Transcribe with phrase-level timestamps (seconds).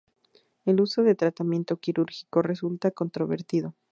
[0.65, 3.75] El uso de tratamiento quirúrgico resulta controvertido.